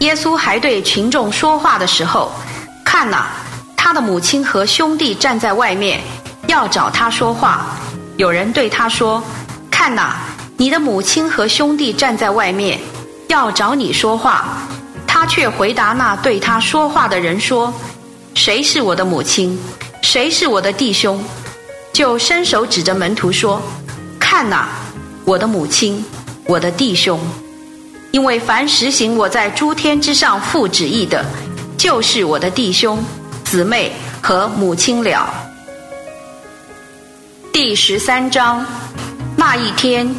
[0.00, 2.30] 耶稣还对群众说话的时候，
[2.84, 3.26] 看呐，
[3.76, 6.00] 他的母亲和兄弟站在外面，
[6.46, 7.66] 要找他说话。
[8.16, 9.22] 有人对他说
[9.70, 10.14] ：“看呐，
[10.56, 12.78] 你的母亲和兄弟站在外面，
[13.28, 14.58] 要找你说话。”
[15.06, 17.72] 他却回答那对他说话的人说
[18.34, 19.58] ：“谁是我的母亲？
[20.02, 21.20] 谁是我的弟兄？”
[21.92, 23.60] 就伸手指着门徒说
[24.20, 24.66] ：“看呐，
[25.24, 26.04] 我的母亲，
[26.46, 27.18] 我的弟兄。”
[28.18, 31.24] 因为凡实行我在诸天之上父旨意的，
[31.76, 32.98] 就是我的弟兄、
[33.44, 35.32] 姊妹和母亲了。
[37.52, 38.66] 第十三章，
[39.36, 40.12] 那一天，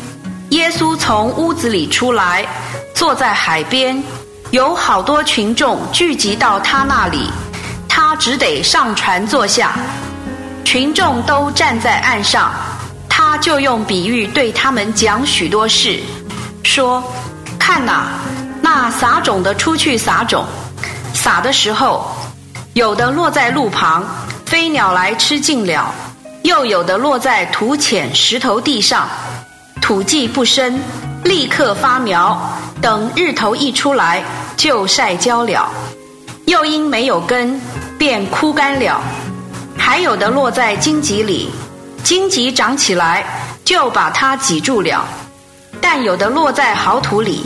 [0.52, 2.48] 耶稣从屋子里出来，
[2.96, 4.02] 坐在海边，
[4.52, 7.30] 有好多群众聚集到他那里，
[7.90, 9.78] 他只得上船坐下。
[10.64, 12.50] 群众都站在岸上，
[13.10, 16.00] 他就用比喻对他们讲许多事，
[16.64, 17.04] 说。
[17.70, 18.08] 看呐，
[18.64, 20.44] 那撒种的出去撒种，
[21.14, 22.04] 撒的时候，
[22.74, 24.04] 有的落在路旁，
[24.48, 25.84] 飞鸟来吃尽了；
[26.42, 29.08] 又有的落在土浅石头地上，
[29.80, 30.82] 土既不深，
[31.24, 32.42] 立刻发苗，
[32.82, 34.24] 等日头一出来
[34.58, 35.70] 就晒焦了；
[36.48, 37.62] 又因没有根，
[38.00, 39.00] 便枯干了。
[39.78, 41.52] 还有的落在荆棘里，
[42.04, 43.24] 荆棘长起来
[43.64, 45.02] 就把它挤住了；
[45.80, 47.46] 但有的落在好土里。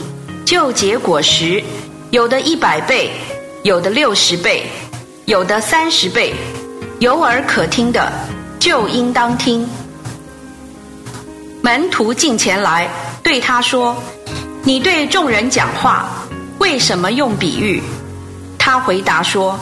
[0.54, 1.64] 就结果实，
[2.12, 3.10] 有的一百倍，
[3.64, 4.70] 有的六十倍，
[5.26, 6.32] 有的三十倍。
[7.00, 8.14] 有耳可听的，
[8.60, 9.68] 就应当听。
[11.64, 12.88] 门徒近前来，
[13.24, 13.98] 对他说
[14.62, 16.08] ：“你对众人讲话，
[16.60, 17.82] 为什么用比喻？”
[18.60, 19.60] 他回答说：“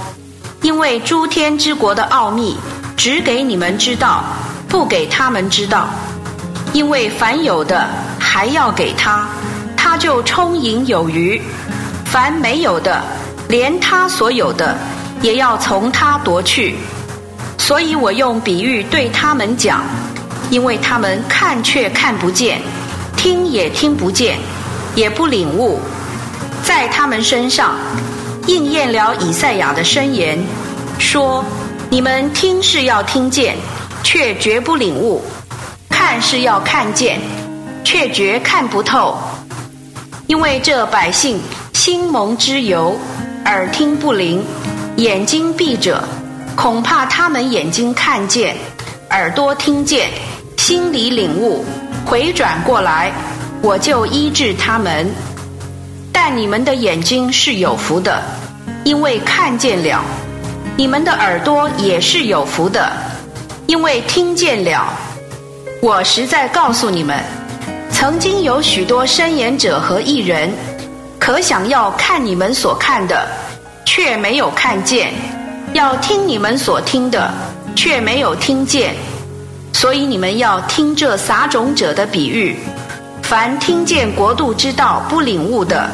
[0.61, 2.57] 因为诸天之国的奥秘，
[2.97, 4.25] 只给你们知道，
[4.67, 5.87] 不给他们知道。
[6.73, 7.87] 因为凡有的，
[8.19, 9.25] 还要给他。”
[9.91, 11.41] 他就充盈有余，
[12.05, 13.03] 凡没有的，
[13.49, 14.73] 连他所有的，
[15.21, 16.77] 也要从他夺去。
[17.57, 19.83] 所以我用比喻对他们讲，
[20.49, 22.61] 因为他们看却看不见，
[23.17, 24.37] 听也听不见，
[24.95, 25.77] 也不领悟，
[26.63, 27.75] 在他们身上
[28.47, 30.39] 应验了以赛亚的申言，
[30.99, 31.43] 说：
[31.89, 33.57] 你们听是要听见，
[34.03, 35.21] 却绝不领悟；
[35.89, 37.19] 看是要看见，
[37.83, 39.17] 却绝看不透。
[40.31, 41.41] 因为这百姓
[41.73, 42.97] 心蒙之由，
[43.43, 44.41] 耳听不灵，
[44.95, 46.01] 眼睛闭着，
[46.55, 48.55] 恐怕他们眼睛看见，
[49.09, 50.07] 耳朵听见，
[50.57, 51.65] 心里领悟，
[52.05, 53.11] 回转过来，
[53.61, 55.05] 我就医治他们。
[56.13, 58.23] 但你们的眼睛是有福的，
[58.85, 59.99] 因为看见了；
[60.77, 62.89] 你们的耳朵也是有福的，
[63.67, 64.93] 因为听见了。
[65.81, 67.21] 我实在告诉你们。
[68.01, 70.51] 曾经有许多申言者和艺人，
[71.19, 73.27] 可想要看你们所看的，
[73.85, 75.09] 却没有看见；
[75.73, 77.31] 要听你们所听的，
[77.75, 78.95] 却没有听见。
[79.71, 82.57] 所以你们要听这撒种者的比喻：
[83.21, 85.87] 凡听见国度之道不领悟的，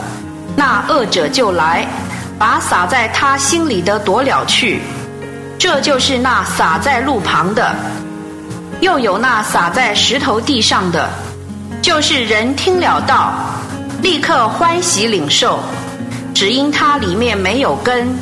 [0.56, 1.86] 那恶者就来，
[2.40, 4.80] 把撒在他心里的夺了去。
[5.60, 7.76] 这就是那撒在路旁的，
[8.80, 11.10] 又有那撒在石头地上的。
[11.88, 13.34] 就是人听了道，
[14.02, 15.58] 立刻欢喜领受，
[16.34, 18.14] 只因它里面没有根，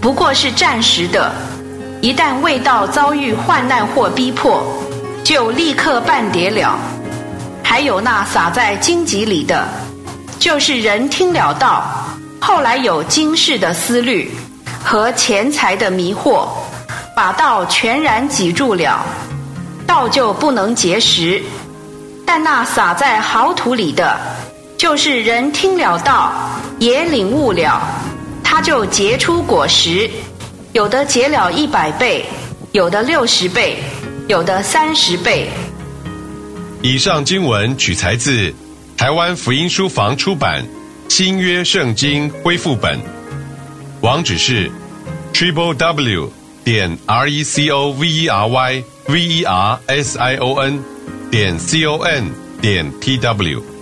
[0.00, 1.30] 不过是暂时的。
[2.00, 4.64] 一旦未道遭遇患难或逼迫，
[5.22, 6.78] 就立刻半跌了。
[7.62, 9.68] 还有那撒在荆棘里的，
[10.38, 11.84] 就是人听了道，
[12.40, 14.34] 后来有今世的思虑
[14.82, 16.48] 和钱财的迷惑，
[17.14, 19.04] 把道全然挤住了，
[19.86, 21.42] 道就不能结实。
[22.32, 24.16] 但那撒在好土里的，
[24.78, 26.32] 就是人听了道，
[26.78, 27.82] 也领悟了，
[28.44, 30.08] 他就结出果实，
[30.72, 32.24] 有的结了一百倍，
[32.70, 33.78] 有的六十倍，
[34.28, 35.48] 有的三十倍。
[36.82, 38.54] 以上经文取材自
[38.96, 40.62] 台湾福音书房出版
[41.12, 42.96] 《新约圣经恢复本》，
[44.02, 44.70] 网址是
[45.32, 50.16] triple w 点 r e c o v e r y v e r s
[50.16, 50.80] i o n。
[51.30, 52.28] 点 c o n
[52.60, 53.79] 点 t w。